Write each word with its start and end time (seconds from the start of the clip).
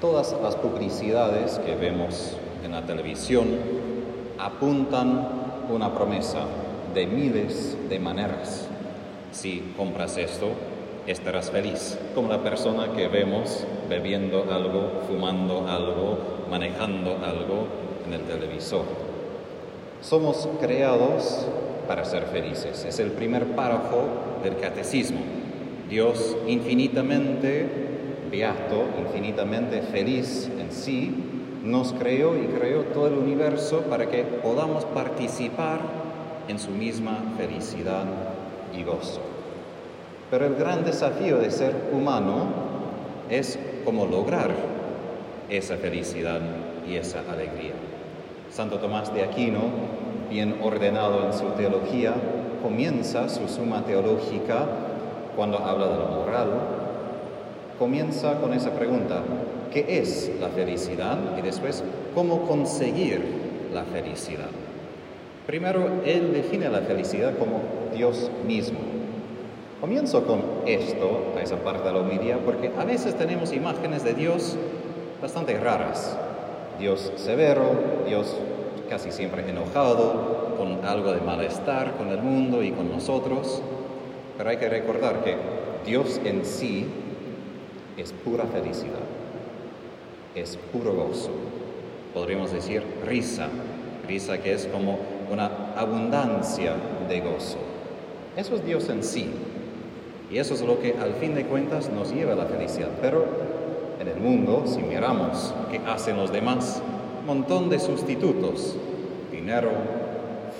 Todas 0.00 0.34
las 0.42 0.56
publicidades 0.56 1.58
que 1.58 1.74
vemos 1.74 2.34
en 2.64 2.72
la 2.72 2.86
televisión 2.86 3.48
apuntan 4.38 5.28
una 5.68 5.94
promesa 5.94 6.46
de 6.94 7.06
miles 7.06 7.76
de 7.90 7.98
maneras. 7.98 8.66
Si 9.30 9.74
compras 9.76 10.16
esto, 10.16 10.46
estarás 11.06 11.50
feliz, 11.50 11.98
como 12.14 12.30
la 12.30 12.38
persona 12.38 12.92
que 12.96 13.08
vemos 13.08 13.66
bebiendo 13.90 14.50
algo, 14.50 15.02
fumando 15.06 15.68
algo, 15.68 16.16
manejando 16.50 17.18
algo 17.22 17.66
en 18.06 18.14
el 18.14 18.22
televisor. 18.22 18.86
Somos 20.00 20.48
creados 20.62 21.46
para 21.86 22.06
ser 22.06 22.22
felices. 22.22 22.86
Es 22.86 23.00
el 23.00 23.10
primer 23.10 23.54
párrafo 23.54 24.04
del 24.42 24.56
catecismo. 24.56 25.20
Dios 25.90 26.38
infinitamente 26.46 27.89
beato, 28.30 28.86
infinitamente 28.98 29.82
feliz 29.82 30.48
en 30.58 30.72
sí, 30.72 31.14
nos 31.64 31.92
creó 31.92 32.36
y 32.36 32.46
creó 32.46 32.82
todo 32.84 33.08
el 33.08 33.14
universo 33.14 33.82
para 33.82 34.06
que 34.06 34.22
podamos 34.22 34.84
participar 34.86 35.80
en 36.48 36.58
su 36.58 36.70
misma 36.70 37.18
felicidad 37.36 38.04
y 38.76 38.82
gozo. 38.82 39.20
Pero 40.30 40.46
el 40.46 40.54
gran 40.54 40.84
desafío 40.84 41.38
de 41.38 41.50
ser 41.50 41.74
humano 41.92 42.46
es 43.28 43.58
cómo 43.84 44.06
lograr 44.06 44.50
esa 45.48 45.76
felicidad 45.76 46.40
y 46.88 46.94
esa 46.94 47.20
alegría. 47.30 47.72
Santo 48.50 48.78
Tomás 48.78 49.12
de 49.12 49.22
Aquino, 49.22 49.60
bien 50.30 50.56
ordenado 50.62 51.26
en 51.26 51.32
su 51.32 51.46
teología, 51.56 52.14
comienza 52.62 53.28
su 53.28 53.48
suma 53.48 53.84
teológica 53.84 54.66
cuando 55.36 55.58
habla 55.58 55.86
de 55.88 55.96
lo 55.96 56.06
moral, 56.06 56.79
comienza 57.80 58.34
con 58.42 58.52
esa 58.52 58.72
pregunta, 58.72 59.22
¿qué 59.72 59.86
es 59.88 60.30
la 60.38 60.50
felicidad? 60.50 61.16
Y 61.38 61.40
después, 61.40 61.82
¿cómo 62.14 62.42
conseguir 62.42 63.24
la 63.72 63.84
felicidad? 63.84 64.50
Primero, 65.46 66.02
él 66.04 66.34
define 66.34 66.68
la 66.68 66.82
felicidad 66.82 67.38
como 67.38 67.62
Dios 67.96 68.30
mismo. 68.46 68.80
Comienzo 69.80 70.26
con 70.26 70.42
esto, 70.66 71.32
a 71.38 71.40
esa 71.40 71.56
parte 71.56 71.88
de 71.88 71.94
la 71.94 72.00
homilía, 72.00 72.36
porque 72.44 72.70
a 72.78 72.84
veces 72.84 73.14
tenemos 73.16 73.50
imágenes 73.50 74.04
de 74.04 74.12
Dios 74.12 74.56
bastante 75.22 75.58
raras. 75.58 76.18
Dios 76.78 77.10
severo, 77.16 77.62
Dios 78.06 78.36
casi 78.90 79.10
siempre 79.10 79.48
enojado, 79.48 80.54
con 80.58 80.84
algo 80.84 81.12
de 81.12 81.22
malestar 81.22 81.96
con 81.96 82.08
el 82.08 82.20
mundo 82.20 82.62
y 82.62 82.72
con 82.72 82.92
nosotros. 82.92 83.62
Pero 84.36 84.50
hay 84.50 84.58
que 84.58 84.68
recordar 84.68 85.24
que 85.24 85.36
Dios 85.86 86.20
en 86.26 86.44
sí 86.44 86.86
es 88.00 88.12
pura 88.12 88.44
felicidad, 88.46 89.04
es 90.34 90.56
puro 90.72 90.94
gozo. 90.94 91.30
Podríamos 92.14 92.52
decir 92.52 92.82
risa, 93.06 93.48
risa 94.08 94.38
que 94.38 94.52
es 94.52 94.66
como 94.66 94.98
una 95.30 95.74
abundancia 95.76 96.74
de 97.08 97.20
gozo. 97.20 97.58
Eso 98.36 98.56
es 98.56 98.64
Dios 98.64 98.88
en 98.88 99.02
sí. 99.02 99.30
Y 100.30 100.38
eso 100.38 100.54
es 100.54 100.62
lo 100.62 100.80
que 100.80 100.94
al 100.94 101.14
fin 101.14 101.34
de 101.34 101.44
cuentas 101.44 101.90
nos 101.90 102.12
lleva 102.12 102.32
a 102.32 102.36
la 102.36 102.46
felicidad. 102.46 102.90
Pero 103.00 103.26
en 104.00 104.08
el 104.08 104.16
mundo, 104.16 104.64
si 104.66 104.80
miramos 104.80 105.52
qué 105.70 105.80
hacen 105.86 106.16
los 106.16 106.32
demás, 106.32 106.80
un 107.20 107.26
montón 107.26 107.68
de 107.68 107.78
sustitutos, 107.78 108.76
dinero, 109.30 109.70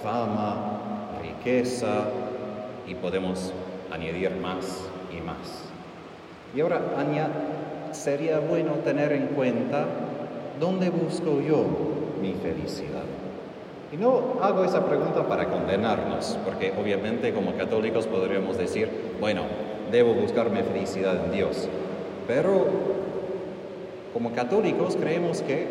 fama, 0.03 1.11
riqueza, 1.23 2.05
y 2.87 2.95
podemos 2.97 3.53
añadir 3.93 4.33
más 4.37 4.85
y 5.17 5.21
más. 5.21 5.70
Y 6.55 6.61
ahora 6.61 6.81
sería 7.93 8.41
bueno 8.41 8.73
tener 8.85 9.13
en 9.13 9.29
cuenta 9.29 9.87
dónde 10.59 10.91
busco 10.91 11.41
yo 11.41 11.65
mi 12.21 12.35
felicidad. 12.35 13.05
Y 13.93 13.97
no 13.97 14.39
hago 14.41 14.65
esa 14.65 14.85
pregunta 14.87 15.27
para 15.27 15.49
condenarnos, 15.49 16.39
porque 16.45 16.73
obviamente 16.81 17.33
como 17.33 17.55
católicos 17.57 18.07
podríamos 18.07 18.57
decir, 18.57 18.89
bueno, 19.21 19.43
debo 19.91 20.15
buscar 20.15 20.51
mi 20.51 20.63
felicidad 20.63 21.25
en 21.25 21.33
Dios. 21.33 21.69
Pero 22.27 22.67
como 24.13 24.33
católicos 24.33 24.97
creemos 24.97 25.43
que 25.43 25.67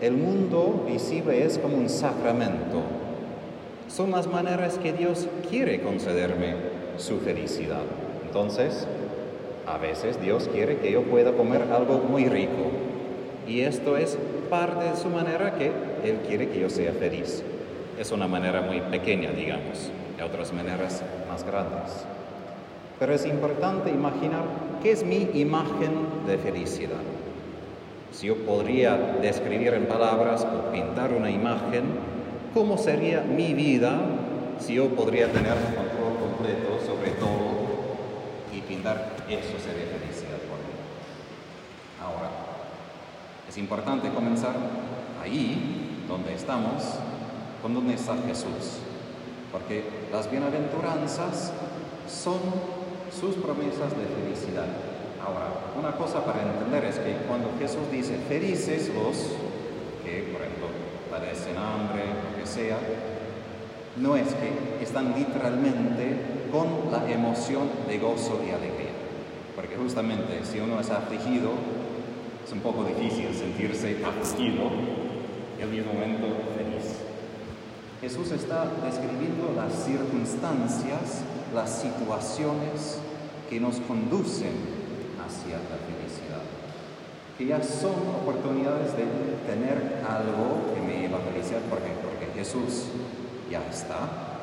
el 0.00 0.12
mundo 0.12 0.84
visible 0.86 1.44
es 1.44 1.58
como 1.58 1.76
un 1.76 1.88
sacramento. 1.88 2.82
Son 3.88 4.10
las 4.10 4.26
maneras 4.26 4.78
que 4.78 4.92
Dios 4.92 5.28
quiere 5.48 5.80
concederme 5.80 6.54
su 6.96 7.18
felicidad. 7.18 7.82
Entonces, 8.26 8.86
a 9.66 9.78
veces 9.78 10.20
Dios 10.20 10.48
quiere 10.52 10.78
que 10.78 10.92
yo 10.92 11.02
pueda 11.02 11.32
comer 11.32 11.62
algo 11.72 11.98
muy 11.98 12.26
rico. 12.26 12.70
Y 13.46 13.60
esto 13.60 13.96
es 13.96 14.18
parte 14.50 14.84
de 14.84 14.96
su 14.96 15.08
manera 15.08 15.54
que 15.54 15.70
Él 16.04 16.20
quiere 16.26 16.48
que 16.48 16.60
yo 16.60 16.70
sea 16.70 16.92
feliz. 16.92 17.42
Es 17.98 18.12
una 18.12 18.26
manera 18.26 18.62
muy 18.62 18.80
pequeña, 18.80 19.30
digamos. 19.30 19.90
Hay 20.18 20.24
otras 20.24 20.52
maneras 20.52 21.02
más 21.28 21.44
grandes. 21.44 22.04
Pero 22.98 23.14
es 23.14 23.26
importante 23.26 23.90
imaginar 23.90 24.44
qué 24.82 24.92
es 24.92 25.04
mi 25.04 25.28
imagen 25.34 25.92
de 26.26 26.38
felicidad. 26.38 27.02
Si 28.12 28.28
yo 28.28 28.36
podría 28.36 28.96
describir 29.20 29.74
en 29.74 29.86
palabras 29.86 30.46
o 30.46 30.70
pintar 30.70 31.12
una 31.12 31.30
imagen, 31.30 31.82
¿cómo 32.52 32.78
sería 32.78 33.22
mi 33.22 33.54
vida 33.54 33.98
si 34.60 34.74
yo 34.74 34.88
podría 34.90 35.26
tener 35.32 35.54
control 35.54 36.16
completo 36.20 36.78
sobre 36.86 37.10
todo 37.12 37.53
y 38.54 38.60
pintar 38.60 39.16
eso 39.28 39.58
sería 39.58 39.86
felicidad 39.98 40.38
por 40.48 40.58
mí? 40.58 40.74
Ahora, 42.02 42.30
es 43.48 43.58
importante 43.58 44.10
comenzar 44.10 44.54
ahí 45.22 46.04
donde 46.08 46.34
estamos, 46.34 46.82
con 47.62 47.74
donde 47.74 47.94
está 47.94 48.14
Jesús, 48.26 48.78
porque 49.50 49.84
las 50.12 50.30
bienaventuranzas 50.30 51.52
son 52.08 52.38
sus 53.10 53.36
promesas 53.36 53.90
de 53.96 54.04
felicidad. 54.22 54.66
Ahora, 55.24 55.48
una 55.78 55.96
cosa 55.96 56.24
para 56.24 56.42
entender 56.42 56.84
es 56.84 56.98
que 56.98 57.16
cuando 57.26 57.50
Jesús 57.58 57.90
dice 57.90 58.18
felices 58.28 58.90
los 58.94 59.32
que, 60.04 60.30
por 60.32 60.42
ejemplo, 60.42 60.68
padecen 61.10 61.56
hambre, 61.56 62.04
lo 62.04 62.38
que 62.38 62.46
sea, 62.46 62.78
no 63.96 64.16
es 64.16 64.28
que 64.34 64.82
están 64.82 65.14
literalmente 65.14 66.48
con 66.50 66.90
emoción 67.34 67.68
de 67.88 67.98
gozo 67.98 68.40
y 68.46 68.50
alegría. 68.50 68.94
Porque 69.56 69.76
justamente 69.76 70.44
si 70.44 70.60
uno 70.60 70.80
es 70.80 70.88
afligido, 70.90 71.50
es 72.46 72.52
un 72.52 72.60
poco 72.60 72.84
difícil 72.84 73.34
sentirse 73.34 73.98
afligido 74.04 74.70
y 75.58 75.62
al 75.62 75.68
mismo 75.68 75.92
momento 75.92 76.26
feliz. 76.56 76.94
Jesús 78.00 78.30
está 78.30 78.70
describiendo 78.84 79.52
las 79.56 79.72
circunstancias, 79.84 81.22
las 81.52 81.80
situaciones 81.80 83.00
que 83.50 83.58
nos 83.58 83.76
conducen 83.80 84.54
hacia 85.18 85.56
la 85.56 85.78
felicidad. 85.82 86.42
Que 87.36 87.46
ya 87.46 87.62
son 87.64 87.94
oportunidades 88.22 88.96
de 88.96 89.04
tener 89.50 90.02
algo 90.06 90.72
que 90.72 90.80
me 90.80 91.00
lleva 91.00 91.18
a 91.18 91.32
felicidad, 91.32 91.62
porque, 91.68 91.90
porque 92.00 92.38
Jesús 92.38 92.84
ya 93.50 93.66
está. 93.68 94.33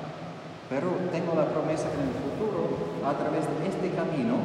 Pero 0.72 0.88
tengo 1.12 1.36
la 1.36 1.52
promesa 1.52 1.92
que 1.92 2.00
en 2.00 2.08
el 2.08 2.16
futuro, 2.16 3.04
a 3.04 3.12
través 3.20 3.44
de 3.44 3.68
este 3.68 3.92
camino, 3.92 4.40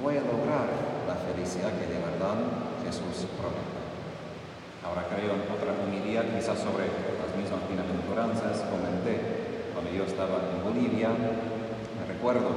voy 0.00 0.16
a 0.16 0.24
lograr 0.24 0.72
la 1.04 1.20
felicidad 1.28 1.68
que 1.76 1.84
de 1.84 2.00
verdad 2.00 2.40
Jesús 2.80 3.28
promete. 3.36 3.76
Ahora 4.80 5.04
creo 5.12 5.36
en 5.36 5.44
otra 5.52 5.76
humildad, 5.76 6.32
quizás 6.32 6.64
sobre 6.64 6.88
las 6.88 7.28
mismas 7.36 7.60
bienaventuranzas, 7.68 8.64
comenté 8.72 9.68
cuando 9.76 9.92
yo 9.92 10.08
estaba 10.08 10.48
en 10.48 10.64
Bolivia, 10.64 11.12
me 11.12 12.04
recuerdo, 12.08 12.48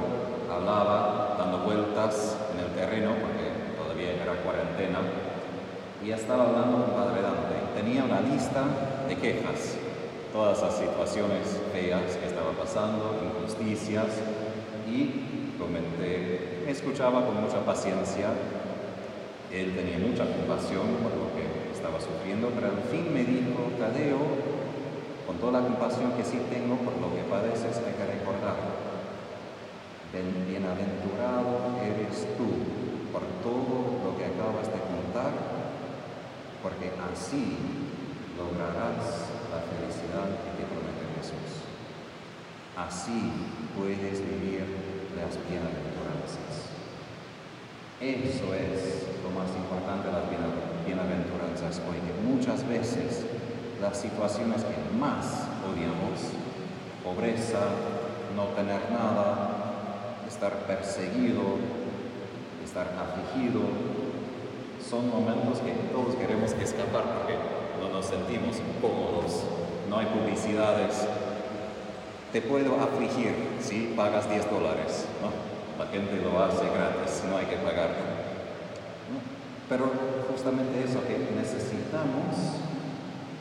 hablaba 0.48 1.36
dando 1.36 1.60
vueltas 1.60 2.40
en 2.56 2.64
el 2.64 2.72
terreno, 2.72 3.20
porque 3.20 3.52
todavía 3.76 4.16
era 4.16 4.32
cuarentena, 4.40 5.04
y 6.00 6.08
estaba 6.08 6.48
hablando 6.48 6.88
con 6.88 6.96
Padre 6.96 7.20
Dante. 7.20 7.60
Tenía 7.76 8.08
una 8.08 8.24
lista 8.24 8.64
de 9.04 9.14
quejas, 9.20 9.76
todas 10.36 10.60
las 10.60 10.76
situaciones 10.76 11.48
feas 11.72 12.12
que 12.20 12.26
estaba 12.28 12.52
pasando, 12.52 13.16
injusticias, 13.24 14.20
y 14.84 15.56
comenté, 15.56 16.60
me 16.62 16.70
escuchaba 16.70 17.24
con 17.24 17.40
mucha 17.40 17.64
paciencia, 17.64 18.28
él 19.50 19.72
tenía 19.72 19.96
mucha 19.96 20.28
compasión 20.28 21.00
por 21.00 21.16
lo 21.16 21.32
que 21.32 21.72
estaba 21.72 21.96
sufriendo, 21.96 22.52
pero 22.52 22.68
al 22.68 22.84
fin 22.92 23.08
me 23.16 23.24
dijo, 23.24 23.80
Tadeo, 23.80 24.20
con 25.26 25.40
toda 25.40 25.56
la 25.56 25.64
compasión 25.64 26.12
que 26.12 26.22
sí 26.22 26.36
tengo 26.52 26.76
por 26.84 27.00
lo 27.00 27.16
que 27.16 27.24
padeces, 27.32 27.80
hay 27.80 27.96
que 27.96 28.04
recordar, 28.20 28.60
bienaventurado 30.12 31.80
eres 31.80 32.28
tú 32.36 32.52
por 33.08 33.24
todo 33.40 34.04
lo 34.04 34.12
que 34.20 34.28
acabas 34.28 34.68
de 34.68 34.84
contar, 34.84 35.32
porque 36.60 36.92
así 37.08 37.56
lograrás 38.36 39.25
la 39.56 39.64
felicidad 39.72 40.28
que 40.44 40.52
te 40.52 40.64
promete 40.68 41.04
Jesús. 41.16 41.64
Así 42.76 43.32
puedes 43.72 44.20
vivir 44.20 44.68
las 45.16 45.32
bienaventuranzas. 45.48 46.76
Eso 47.96 48.52
es 48.52 49.08
lo 49.24 49.32
más 49.32 49.48
importante 49.56 50.08
de 50.08 50.12
las 50.12 50.28
bienaventuranzas 50.84 51.80
hoy, 51.88 51.96
muchas 52.28 52.68
veces 52.68 53.24
las 53.80 53.98
situaciones 53.98 54.62
que 54.64 54.76
más 54.98 55.48
odiamos, 55.64 56.36
pobreza, 57.02 57.64
no 58.36 58.52
tener 58.52 58.90
nada, 58.92 60.20
estar 60.28 60.52
perseguido, 60.68 61.56
estar 62.62 62.92
afligido, 62.92 63.62
son 64.84 65.08
momentos 65.08 65.60
que 65.60 65.72
todos 65.92 66.14
queremos 66.16 66.52
escapar 66.52 67.04
porque 67.16 67.55
no 67.80 67.88
nos 67.92 68.06
sentimos 68.06 68.56
cómodos, 68.80 69.44
no 69.88 69.98
hay 69.98 70.06
publicidades. 70.06 71.06
Te 72.32 72.42
puedo 72.42 72.74
afligir 72.80 73.34
si 73.60 73.94
pagas 73.96 74.28
10 74.28 74.50
dólares. 74.50 75.06
La 75.78 75.86
gente 75.86 76.20
lo 76.22 76.42
hace 76.42 76.64
gratis, 76.64 77.22
no 77.28 77.36
hay 77.36 77.46
que 77.46 77.56
pagar. 77.56 77.90
Pero 79.68 79.90
justamente 80.30 80.84
eso 80.84 81.02
que 81.06 81.18
necesitamos 81.34 82.62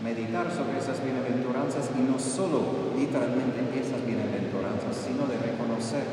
meditar 0.04 0.52
sobre 0.52 0.78
esas 0.78 1.04
bienaventuranzas 1.04 1.90
y 1.98 2.02
no 2.02 2.20
solo 2.20 2.94
literalmente 2.98 3.80
esas 3.80 4.06
bienaventuranzas, 4.06 4.96
sino 5.06 5.26
de 5.26 5.38
reconocer 5.38 6.04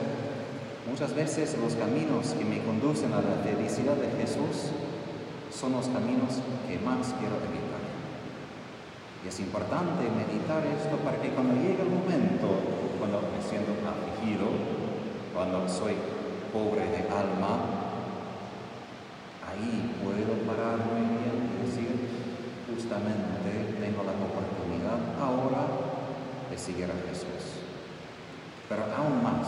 muchas 0.88 1.14
veces 1.14 1.56
los 1.58 1.74
caminos 1.74 2.34
que 2.38 2.44
me 2.44 2.62
conducen 2.62 3.12
a 3.12 3.22
la 3.22 3.40
felicidad 3.42 3.96
de 3.96 4.08
Jesús 4.20 4.68
son 5.52 5.72
los 5.72 5.86
caminos 5.88 6.40
que 6.68 6.78
más 6.78 7.14
quiero 7.18 7.36
evitar. 7.36 7.71
Y 9.24 9.28
es 9.28 9.40
importante 9.40 10.02
meditar 10.10 10.66
esto 10.66 10.96
para 10.98 11.16
que 11.22 11.30
cuando 11.30 11.54
llegue 11.54 11.82
el 11.82 11.90
momento, 11.90 12.58
cuando 12.98 13.22
me 13.22 13.38
siento 13.38 13.70
afligido, 13.86 14.46
cuando 15.32 15.68
soy 15.68 15.94
pobre 16.52 16.82
de 16.90 17.06
alma, 17.06 17.86
ahí 19.46 19.94
puedo 20.02 20.34
pararme 20.42 21.06
y 21.06 21.66
decir, 21.66 21.90
justamente 22.66 23.78
tengo 23.78 24.02
la 24.02 24.18
oportunidad 24.18 24.98
ahora 25.22 25.70
de 26.50 26.58
seguir 26.58 26.90
a 26.90 26.98
Jesús. 27.08 27.62
Pero 28.68 28.82
aún 28.96 29.22
más, 29.22 29.46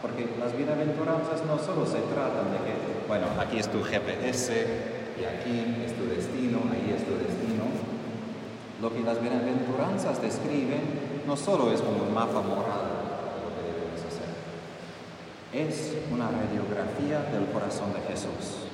porque 0.00 0.30
las 0.38 0.56
bienaventuranzas 0.56 1.44
no 1.46 1.58
solo 1.58 1.86
se 1.86 2.00
tratan 2.06 2.54
de 2.54 2.58
que, 2.62 3.08
bueno, 3.08 3.26
aquí 3.40 3.58
es 3.58 3.68
tu 3.68 3.82
GPS, 3.82 5.02
y 5.18 5.24
aquí 5.24 5.84
es 5.84 5.94
tu 5.94 6.06
destino, 6.08 6.60
ahí 6.72 6.94
es 6.96 7.04
tu 7.04 7.14
destino. 7.14 7.91
Lo 8.82 8.92
que 8.92 8.98
las 8.98 9.22
bienaventuranzas 9.22 10.20
describen 10.20 11.22
no 11.24 11.36
solo 11.36 11.70
es 11.70 11.80
como 11.80 12.02
un 12.02 12.12
mapa 12.12 12.42
moral 12.42 12.82
lo 13.38 13.54
que 13.54 13.62
debemos 13.70 14.02
hacer, 14.02 14.26
es 15.54 16.02
una 16.10 16.26
radiografía 16.26 17.30
del 17.30 17.46
corazón 17.54 17.94
de 17.94 18.02
Jesús. 18.10 18.66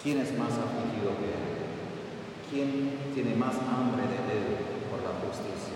¿Quién 0.00 0.20
es 0.22 0.30
más 0.38 0.54
afligido 0.54 1.10
que 1.18 1.26
Él? 1.26 1.50
¿Quién 2.54 2.70
tiene 3.12 3.34
más 3.34 3.58
hambre 3.58 4.06
de 4.06 4.30
Él 4.30 4.46
por 4.86 5.02
la 5.02 5.18
justicia? 5.26 5.74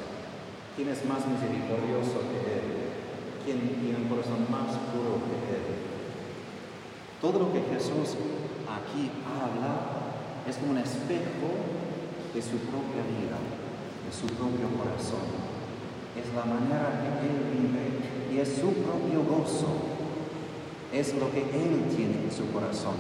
¿Quién 0.78 0.94
es 0.94 1.02
más 1.02 1.26
misericordioso 1.26 2.22
que 2.30 2.38
Él? 2.38 2.66
¿Quién 3.42 3.82
tiene 3.82 3.98
un 3.98 4.14
corazón 4.14 4.46
más 4.46 4.78
puro 4.94 5.18
que 5.26 5.58
Él? 5.58 5.74
Todo 7.18 7.50
lo 7.50 7.52
que 7.52 7.66
Jesús 7.66 8.14
aquí 8.70 9.10
habla 9.26 10.46
es 10.46 10.54
como 10.54 10.70
un 10.70 10.78
espejo 10.78 11.82
de 12.34 12.42
su 12.42 12.58
propia 12.66 13.06
vida, 13.06 13.38
de 13.38 14.10
su 14.10 14.26
propio 14.34 14.66
corazón. 14.74 15.22
Es 16.18 16.26
la 16.34 16.42
manera 16.42 16.98
que 16.98 17.30
Él 17.30 17.38
vive 17.54 17.86
y 18.34 18.42
es 18.42 18.58
su 18.58 18.74
propio 18.82 19.22
gozo. 19.22 19.70
Es 20.90 21.14
lo 21.14 21.30
que 21.30 21.46
Él 21.46 21.86
tiene 21.94 22.26
en 22.26 22.32
su 22.34 22.50
corazón. 22.50 22.98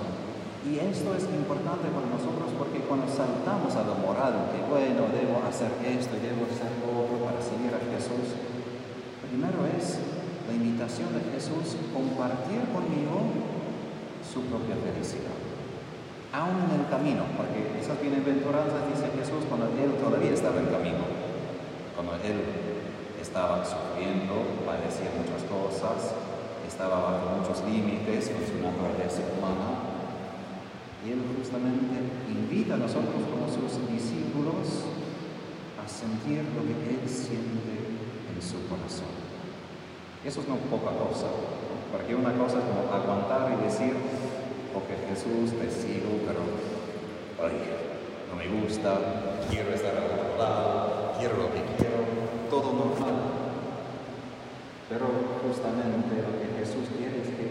Y 0.62 0.78
esto 0.78 1.14
es 1.18 1.26
importante 1.34 1.90
para 1.90 2.06
nosotros 2.06 2.54
porque 2.56 2.86
cuando 2.86 3.10
saltamos 3.10 3.74
a 3.74 3.82
lo 3.82 3.98
moral, 3.98 4.54
que 4.54 4.62
bueno, 4.70 5.10
debo 5.10 5.42
hacer 5.42 5.68
esto 5.82 6.14
debo 6.14 6.46
hacer 6.46 6.70
otro 6.86 7.18
para 7.20 7.42
seguir 7.42 7.74
a 7.74 7.82
Jesús, 7.90 8.38
primero 9.28 9.66
es 9.76 9.98
la 10.48 10.54
invitación 10.54 11.12
de 11.12 11.20
Jesús 11.36 11.76
compartir 11.92 12.64
conmigo 12.72 13.28
su 14.24 14.40
propia 14.48 14.78
felicidad 14.80 15.44
aún 16.34 16.66
en 16.66 16.82
el 16.82 16.86
camino, 16.90 17.22
porque 17.38 17.62
esas 17.78 17.94
bienaventuranzas 18.02 18.90
dice 18.90 19.06
Jesús 19.14 19.46
cuando 19.46 19.70
Él 19.78 19.94
todavía 20.02 20.33
estaba 20.44 20.60
en 20.60 20.68
camino, 20.68 21.08
cuando 21.96 22.20
Él 22.20 22.36
estaba 23.16 23.64
sufriendo, 23.64 24.44
padecía 24.68 25.08
muchas 25.16 25.40
cosas, 25.48 26.12
estaba 26.68 27.16
bajo 27.16 27.40
muchos 27.40 27.64
límites 27.64 28.28
con 28.28 28.44
su 28.44 28.60
naturaleza 28.60 29.24
humana. 29.32 29.88
Y 31.00 31.16
Él 31.16 31.24
justamente 31.32 31.96
invita 32.28 32.76
a 32.76 32.84
nosotros 32.84 33.24
como 33.24 33.48
sus 33.48 33.88
discípulos 33.88 34.84
a 35.80 35.88
sentir 35.88 36.44
lo 36.52 36.60
que 36.68 36.76
Él 36.92 37.08
siente 37.08 37.96
en 38.28 38.36
su 38.36 38.68
corazón. 38.68 39.16
Eso 40.28 40.44
es 40.44 40.48
no 40.48 40.60
poca 40.68 40.92
cosa, 40.92 41.32
porque 41.88 42.12
una 42.12 42.36
cosa 42.36 42.60
es 42.60 42.68
como 42.68 42.92
aguantar 42.92 43.48
y 43.48 43.64
decir, 43.64 43.96
porque 44.76 44.92
Jesús 45.08 45.56
te 45.56 45.72
sigo, 45.72 46.20
pero 46.28 46.44
ay, 47.40 47.93
no 48.34 48.42
me 48.42 48.48
gusta, 48.48 48.98
quiero 49.48 49.70
estar 49.70 49.94
al 49.94 50.10
otro 50.10 50.38
lado, 50.38 51.14
quiero 51.18 51.36
lo 51.38 51.48
que 51.54 51.62
quiero, 51.78 52.02
todo 52.50 52.72
normal. 52.74 53.14
Pero 54.90 55.06
justamente 55.46 56.18
lo 56.18 56.34
que 56.42 56.50
Jesús 56.58 56.90
quiere 56.98 57.22
es 57.22 57.30
que 57.30 57.46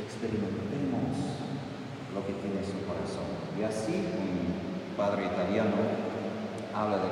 experimentemos 0.00 1.12
lo 2.16 2.24
que 2.24 2.32
tiene 2.40 2.64
su 2.64 2.80
corazón. 2.88 3.28
Y 3.60 3.68
así 3.68 4.00
un 4.00 4.96
padre 4.96 5.26
italiano 5.26 5.76
habla 6.72 6.96
de 6.96 7.08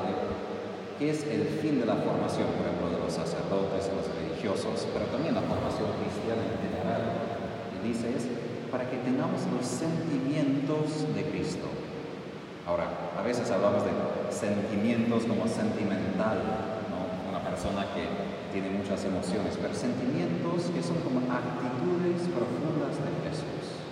que 0.99 1.11
es 1.11 1.29
el 1.29 1.45
fin 1.61 1.79
de 1.81 1.85
la 1.85 1.97
formación, 2.01 2.49
por 2.57 2.65
ejemplo, 2.65 2.89
de 2.89 3.05
los 3.05 3.13
sacerdotes, 3.13 3.93
los 3.93 4.09
religiosos, 4.09 4.89
pero 4.97 5.05
también 5.13 5.37
la 5.37 5.45
formación 5.45 5.93
cristiana 6.01 6.41
en 6.41 6.57
general. 6.65 7.03
Y 7.77 7.89
dice 7.93 8.09
es 8.17 8.25
para 8.73 8.89
que 8.89 8.97
tengamos 9.05 9.45
los 9.53 9.67
sentimientos 9.69 11.05
de 11.15 11.23
Cristo. 11.29 11.69
Ahora, 12.67 12.91
a 13.17 13.23
veces 13.23 13.49
hablamos 13.51 13.85
de 13.85 13.95
sentimientos 14.35 15.23
como 15.25 15.47
sentimental, 15.47 16.43
una 17.31 17.39
persona 17.39 17.87
que 17.95 18.11
tiene 18.51 18.75
muchas 18.75 19.05
emociones, 19.05 19.55
pero 19.55 19.73
sentimientos 19.73 20.67
que 20.75 20.83
son 20.83 20.99
como 21.07 21.23
actitudes 21.31 22.27
profundas 22.35 22.99
de 22.99 23.13
Jesús. 23.23 23.87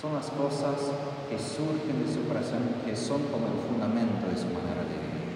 Son 0.00 0.14
las 0.14 0.30
cosas 0.32 0.80
que 1.28 1.36
surgen 1.36 2.00
de 2.00 2.08
su 2.08 2.24
corazón, 2.24 2.62
que 2.86 2.96
son 2.96 3.20
como 3.28 3.52
el 3.52 3.58
fundamento 3.68 4.32
de 4.32 4.38
su 4.40 4.48
manera 4.48 4.86
de 4.88 4.96
vivir. 4.96 5.28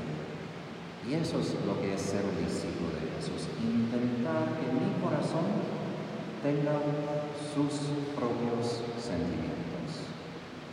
Y 1.04 1.20
eso 1.20 1.36
es 1.36 1.52
lo 1.66 1.76
que 1.82 1.92
es 1.92 2.00
ser 2.00 2.24
un 2.24 2.38
discípulo 2.40 2.96
de 2.96 3.12
Jesús, 3.18 3.44
intentar 3.60 4.56
que 4.56 4.72
mi 4.72 4.88
corazón 5.04 5.44
tenga 6.40 6.78
sus 7.52 7.92
propios 8.14 8.86
sentimientos, 8.96 9.62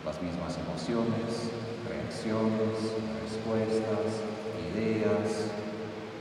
las 0.05 0.21
mismas 0.21 0.57
emociones, 0.57 1.51
reacciones, 1.87 2.75
respuestas, 3.23 4.23
ideas, 4.71 5.51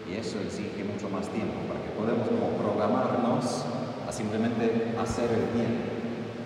y 0.08 0.16
eso 0.16 0.40
exige 0.40 0.85
mucho 0.85 1.08
más 1.08 1.28
tiempo 1.28 1.54
para 1.68 1.80
que 1.85 1.90
podamos 1.90 2.28
como 2.28 2.56
programarnos 2.56 3.64
a 4.08 4.12
simplemente 4.12 4.94
hacer 4.99 5.30
el 5.30 5.52
bien, 5.52 5.76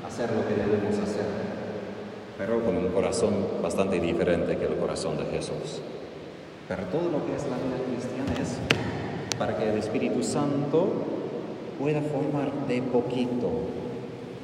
hacer 0.07 0.31
lo 0.33 0.47
que 0.47 0.55
debemos 0.55 0.99
hacer, 0.99 1.27
pero 2.37 2.65
con 2.65 2.77
un 2.77 2.89
corazón 2.89 3.63
bastante 3.63 4.01
diferente 4.01 4.57
que 4.57 4.67
el 4.67 4.77
corazón 4.77 5.17
de 5.17 5.27
Jesús. 5.27 5.81
Pero 6.67 6.83
todo 6.85 7.11
lo 7.11 7.25
que 7.27 7.37
es 7.37 7.43
la 7.47 7.57
vida 7.57 7.79
cristiana 7.87 8.33
es 8.41 8.59
para 9.39 9.57
que 9.57 9.71
el 9.71 9.79
Espíritu 9.79 10.23
Santo 10.23 10.89
pueda 11.79 12.01
formar 12.01 12.67
de 12.67 12.83
poquito 12.83 13.51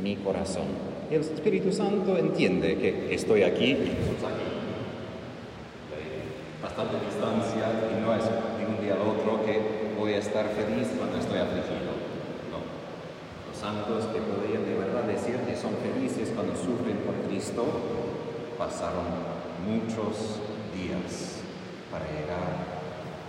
mi 0.02 0.16
corazón. 0.16 0.87
El 1.14 1.22
Espíritu 1.22 1.72
Santo 1.72 2.18
entiende 2.18 2.76
que 2.76 3.14
estoy 3.14 3.42
aquí 3.42 3.72
y. 3.72 3.96
Bastante 6.62 6.96
distancia 7.06 7.64
y 7.90 8.00
no 8.02 8.14
es 8.14 8.24
de 8.24 8.66
un 8.66 8.82
día 8.82 8.94
al 8.94 9.02
otro 9.08 9.44
que 9.46 9.94
voy 9.98 10.12
a 10.12 10.18
estar 10.18 10.44
feliz 10.50 10.88
cuando 10.98 11.16
estoy 11.16 11.38
afligido. 11.38 11.96
No. 12.52 12.60
Los 13.48 13.56
santos 13.56 14.04
que 14.12 14.20
podrían 14.20 14.66
de 14.66 14.74
verdad 14.76 15.04
decir 15.04 15.36
que 15.46 15.56
son 15.56 15.72
felices 15.80 16.30
cuando 16.34 16.54
sufren 16.54 16.98
por 17.06 17.14
Cristo 17.26 17.64
pasaron 18.58 19.06
muchos 19.64 20.42
días 20.76 21.40
para 21.90 22.04
llegar 22.04 22.68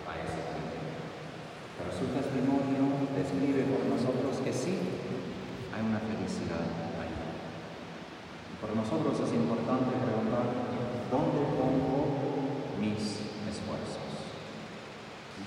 a 0.03 0.13
ese 0.19 0.41
punto. 0.51 0.77
Pero 1.79 1.89
su 1.95 2.12
testimonio 2.12 3.07
describe 3.15 3.63
por 3.71 3.86
nosotros 3.88 4.41
que 4.43 4.51
sí, 4.51 4.75
hay 5.71 5.81
una 5.86 6.01
felicidad. 6.01 6.88
Para 8.59 8.75
nosotros 8.75 9.15
es 9.23 9.31
importante 9.31 9.95
preguntar, 10.03 10.43
¿dónde 11.07 11.41
pongo 11.55 12.11
mis 12.75 13.23
esfuerzos? 13.47 14.03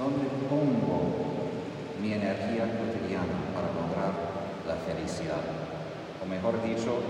¿Dónde 0.01 0.33
pongo 0.49 1.53
mi 2.01 2.17
energía 2.17 2.73
cotidiana 2.73 3.53
para 3.53 3.69
lograr 3.77 4.17
la 4.65 4.81
felicidad? 4.89 5.45
O 6.19 6.27
mejor 6.27 6.57
dicho, 6.65 7.05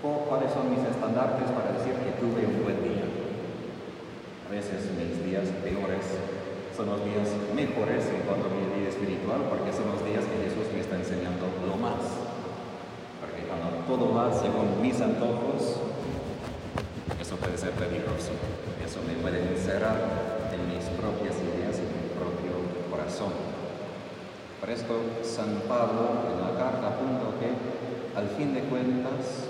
¿cuáles 0.00 0.48
son 0.56 0.72
mis 0.72 0.80
estandartes 0.80 1.52
para 1.52 1.76
decir 1.76 1.92
que 2.00 2.16
tuve 2.16 2.48
un 2.48 2.64
buen 2.64 2.80
día? 2.80 3.04
A 3.04 4.48
veces 4.48 4.80
mis 4.96 5.20
días 5.28 5.44
peores 5.60 6.08
son 6.72 6.88
los 6.88 7.04
días 7.04 7.28
mejores 7.52 8.08
en 8.08 8.24
cuanto 8.24 8.48
a 8.48 8.56
mi 8.56 8.64
vida 8.80 8.88
espiritual, 8.88 9.44
porque 9.52 9.76
son 9.76 9.92
los 9.92 10.00
días 10.08 10.24
que 10.24 10.48
Jesús 10.48 10.72
me 10.72 10.80
está 10.80 10.96
enseñando 10.96 11.52
lo 11.68 11.76
más. 11.76 12.25
Porque 13.36 13.52
cuando 13.52 13.84
todo 13.84 14.14
va 14.16 14.32
según 14.32 14.80
mis 14.80 14.96
antojos, 15.00 15.76
eso 17.20 17.36
puede 17.36 17.58
ser 17.58 17.72
peligroso. 17.72 18.32
Eso 18.80 19.04
me 19.04 19.12
puede 19.20 19.44
encerrar 19.44 20.48
en 20.56 20.64
mis 20.72 20.88
propias 20.96 21.36
ideas 21.36 21.76
y 21.76 21.84
mi 21.84 22.08
propio 22.16 22.56
corazón. 22.88 23.36
Por 24.60 24.70
esto, 24.70 25.20
San 25.20 25.68
Pablo 25.68 26.32
en 26.32 26.40
la 26.40 26.56
carta 26.56 26.96
apunta 26.96 27.36
que, 27.36 27.52
al 28.16 28.28
fin 28.40 28.54
de 28.54 28.64
cuentas, 28.72 29.44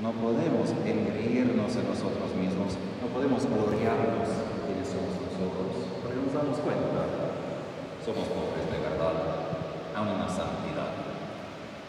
no 0.00 0.12
podemos 0.12 0.72
engreírnos 0.88 1.76
en 1.76 1.84
nosotros 1.84 2.32
mismos, 2.32 2.80
no 3.04 3.12
podemos 3.12 3.44
gloriarnos 3.44 4.28
en 4.32 4.72
quienes 4.72 4.88
somos 4.88 5.12
nosotros 5.20 5.84
nos 6.16 6.32
damos 6.32 6.58
cuenta, 6.58 7.06
somos 8.04 8.26
pobres 8.28 8.66
de 8.66 8.78
verdad, 8.82 9.14
aún 9.94 10.08
una 10.08 10.28
santidad. 10.28 11.05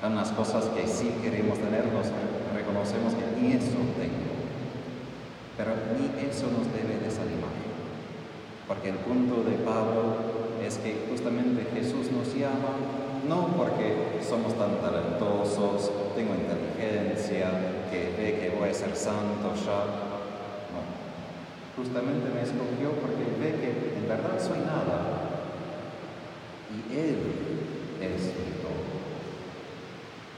Hay 0.01 0.11
unas 0.11 0.29
cosas 0.31 0.65
que 0.65 0.87
sí 0.87 1.11
queremos 1.21 1.57
tener, 1.57 1.85
nos 1.85 2.07
reconocemos 2.53 3.13
que 3.13 3.41
ni 3.41 3.53
eso 3.53 3.81
tengo. 3.97 4.29
Pero 5.57 5.71
ni 5.97 6.29
eso 6.29 6.47
nos 6.53 6.67
debe 6.71 7.01
desanimar. 7.03 7.49
Porque 8.67 8.89
el 8.89 8.97
punto 8.97 9.43
de 9.43 9.57
Pablo 9.63 10.17
es 10.65 10.77
que 10.77 11.07
justamente 11.09 11.65
Jesús 11.73 12.11
nos 12.11 12.33
llama 12.35 12.77
no 13.27 13.47
porque 13.57 14.21
somos 14.27 14.53
tan 14.57 14.79
talentosos, 14.79 15.91
tengo 16.15 16.33
inteligencia, 16.35 17.49
que 17.91 18.13
ve 18.17 18.39
que 18.39 18.55
voy 18.57 18.69
a 18.69 18.73
ser 18.73 18.95
santo 18.95 19.53
ya, 19.65 20.07
justamente 21.75 22.29
me 22.33 22.41
escogió 22.41 22.91
porque 23.01 23.23
ve 23.39 23.59
que 23.59 23.97
en 23.97 24.07
verdad 24.07 24.39
soy 24.39 24.59
nada 24.59 25.27
y 26.73 26.97
Él. 26.97 27.76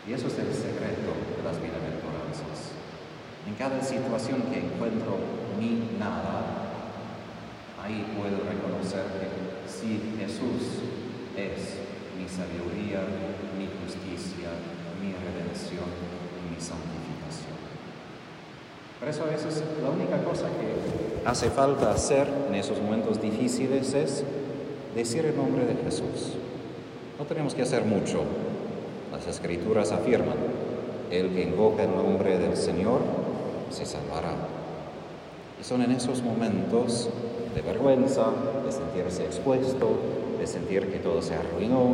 Y 0.09 0.13
eso 0.13 0.25
es 0.25 0.39
el 0.39 0.49
secreto 0.49 1.13
de 1.37 1.43
las 1.45 1.61
bienaventuranzas. 1.61 2.73
En 3.45 3.53
cada 3.53 3.79
situación 3.83 4.41
que 4.49 4.57
encuentro 4.57 5.21
mi 5.59 5.85
nada, 5.99 6.65
ahí 7.77 8.09
puedo 8.17 8.41
reconocer 8.41 9.05
que 9.21 9.69
si 9.69 10.01
Jesús 10.17 10.81
es 11.37 11.77
mi 12.17 12.25
sabiduría, 12.25 13.05
mi 13.53 13.69
justicia, 13.85 14.49
mi 14.97 15.13
redención 15.13 15.85
y 15.85 16.55
mi 16.55 16.59
santificación. 16.59 17.61
Por 18.99 19.09
eso 19.09 19.29
eso 19.29 19.49
es 19.49 19.63
la 19.83 19.91
única 19.91 20.23
cosa 20.23 20.47
que 20.47 21.29
hace 21.29 21.51
falta 21.51 21.91
hacer 21.91 22.27
en 22.47 22.55
esos 22.55 22.81
momentos 22.81 23.21
difíciles 23.21 23.93
es 23.93 24.23
decir 24.95 25.23
el 25.27 25.37
nombre 25.37 25.65
de 25.65 25.75
Jesús. 25.83 26.33
No 27.19 27.25
tenemos 27.25 27.53
que 27.53 27.61
hacer 27.61 27.85
mucho. 27.85 28.23
Las 29.11 29.27
escrituras 29.27 29.91
afirman, 29.91 30.37
el 31.11 31.29
que 31.33 31.43
invoca 31.43 31.83
el 31.83 31.95
nombre 31.95 32.37
del 32.37 32.55
Señor 32.55 33.01
se 33.69 33.85
salvará. 33.85 34.33
Y 35.59 35.63
son 35.63 35.81
en 35.81 35.91
esos 35.91 36.21
momentos 36.21 37.09
de 37.55 37.61
vergüenza, 37.61 38.27
de 38.65 38.71
sentirse 38.71 39.25
expuesto, 39.25 39.89
de 40.39 40.47
sentir 40.47 40.91
que 40.91 40.99
todo 40.99 41.21
se 41.21 41.35
arruinó 41.35 41.91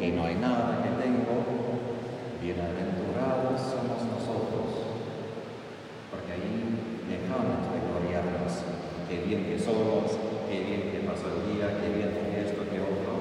y 0.00 0.08
no 0.08 0.24
hay 0.24 0.34
nada 0.34 0.82
que 0.82 1.02
tengo, 1.02 1.44
bienaventurados 2.42 3.60
somos 3.60 4.02
nosotros 4.12 4.86
qué 9.08 9.22
bien 9.22 9.44
que 9.44 9.58
somos, 9.58 10.18
qué 10.50 10.60
bien 10.60 10.90
que 10.90 10.98
pasó 11.06 11.30
el 11.30 11.54
día, 11.54 11.78
qué 11.78 11.88
bien 11.94 12.10
que 12.10 12.40
esto, 12.42 12.62
qué 12.70 12.80
otro. 12.82 13.14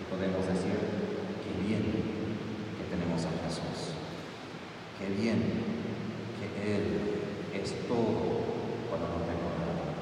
Y 0.00 0.04
podemos 0.08 0.46
decir, 0.46 0.76
qué 1.44 1.52
bien 1.60 1.84
que 2.80 2.84
tenemos 2.88 3.20
a 3.28 3.32
Jesús, 3.44 3.92
qué 5.00 5.08
bien 5.16 5.40
que 6.36 6.48
Él 6.60 6.84
es 7.56 7.72
todo 7.88 8.44
cuando 8.92 9.08
no 9.08 9.24
tengo 9.24 9.48
nada. 9.56 9.96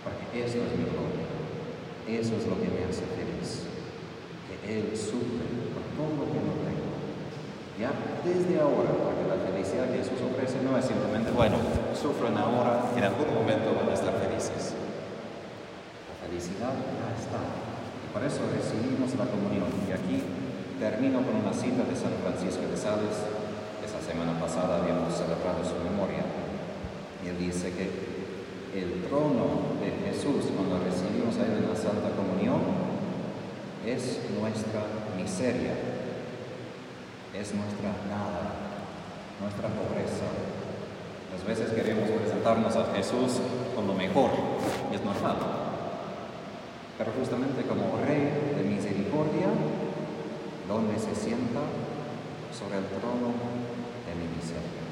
Porque 0.00 0.24
eso 0.40 0.64
es 0.64 0.72
mi 0.74 0.88
gloria, 0.88 1.28
eso 2.08 2.32
es 2.40 2.48
lo 2.48 2.56
que 2.56 2.72
me 2.72 2.88
hace 2.88 3.04
feliz, 3.12 3.68
que 4.48 4.56
Él 4.64 4.96
sufre 4.96 5.44
por 5.76 5.84
todo 5.92 6.24
lo 6.24 6.26
que 6.32 6.40
no 6.40 6.56
tengo. 6.64 6.88
Ya 7.76 7.92
desde 8.24 8.60
ahora, 8.60 8.94
porque 8.96 9.26
la 9.26 9.38
felicidad 9.50 9.90
que 9.90 9.98
Jesús 9.98 10.22
ofrece 10.22 10.62
no 10.62 10.78
es 10.78 10.86
simplemente, 10.86 11.30
bueno, 11.34 11.58
sufren 11.92 12.38
ahora, 12.38 12.88
en 12.96 13.04
algún 13.04 13.34
momento 13.34 13.74
van 13.74 13.90
a 13.90 13.94
estar 13.94 14.14
felices. 14.14 14.78
La 16.06 16.16
felicidad 16.22 16.70
ya 16.70 17.08
está. 17.18 17.42
Y 17.42 18.08
por 18.14 18.22
eso 18.22 18.46
recibimos 18.46 19.10
la 19.18 19.26
comunión. 19.26 19.66
Y 19.84 19.92
aquí 19.92 20.22
termino 20.78 21.18
con 21.26 21.34
una 21.42 21.52
cita 21.52 21.82
de 21.82 21.98
San 21.98 22.14
Francisco 22.22 22.62
de 22.62 22.78
Sales. 22.78 23.33
Esa 23.84 24.00
semana 24.00 24.40
pasada 24.40 24.80
habíamos 24.80 25.12
celebrado 25.12 25.60
su 25.60 25.76
memoria. 25.84 26.24
Y 27.22 27.28
él 27.28 27.38
dice 27.38 27.72
que 27.72 27.92
el 28.80 29.04
trono 29.04 29.76
de 29.78 29.92
Jesús 30.08 30.50
cuando 30.56 30.80
recibimos 30.80 31.36
a 31.36 31.44
Él 31.44 31.62
en 31.62 31.68
la 31.68 31.76
Santa 31.76 32.10
Comunión 32.16 32.60
es 33.84 34.18
nuestra 34.40 34.82
miseria, 35.16 35.76
es 37.36 37.54
nuestra 37.54 37.92
nada, 38.08 38.56
nuestra 39.40 39.68
pobreza, 39.68 40.32
Muchas 41.34 41.58
veces 41.58 41.74
queremos 41.74 42.08
presentarnos 42.08 42.76
a 42.76 42.94
Jesús 42.94 43.42
con 43.74 43.88
lo 43.88 43.94
mejor, 43.94 44.30
y 44.90 44.94
es 44.94 45.04
normal. 45.04 45.36
Pero 46.96 47.10
justamente 47.18 47.62
como 47.62 47.98
Rey 48.06 48.54
de 48.56 48.62
misericordia, 48.62 49.50
donde 50.68 50.96
se 50.96 51.12
sienta 51.12 51.60
sobre 52.56 52.78
el 52.78 52.86
trono 52.86 53.34
de 54.04 54.12
mi 54.14 54.26
miseria. 54.36 54.84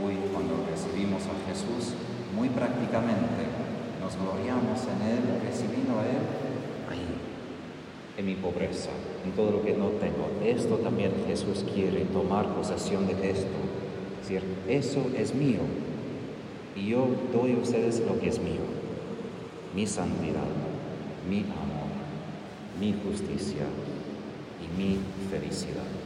Hoy 0.00 0.16
cuando 0.32 0.64
recibimos 0.70 1.22
a 1.26 1.36
Jesús, 1.48 1.94
muy 2.34 2.48
prácticamente 2.48 3.44
nos 4.00 4.16
gloriamos 4.16 4.80
en 4.88 4.98
Él, 5.08 5.22
recibiendo 5.44 6.00
a 6.00 6.06
Él 6.06 6.24
ahí, 6.90 7.08
en 8.16 8.26
mi 8.26 8.34
pobreza, 8.34 8.90
en 9.24 9.32
todo 9.32 9.50
lo 9.50 9.62
que 9.62 9.74
no 9.74 9.88
tengo. 10.00 10.28
Esto 10.44 10.76
también 10.76 11.12
Jesús 11.26 11.64
quiere, 11.74 12.04
tomar 12.06 12.54
posesión 12.54 13.06
de 13.06 13.30
esto 13.30 13.58
decir, 14.28 14.42
eso 14.68 15.06
es 15.16 15.34
mío 15.34 15.60
y 16.76 16.88
yo 16.88 17.08
doy 17.32 17.52
a 17.52 17.56
ustedes 17.56 18.00
lo 18.00 18.18
que 18.20 18.28
es 18.28 18.38
mío, 18.38 18.60
mi 19.74 19.86
santidad, 19.86 20.42
mi 21.28 21.40
amor, 21.40 21.88
mi 22.78 22.94
justicia 23.04 23.64
y 24.62 24.80
mi 24.80 24.98
felicidad. 25.30 25.97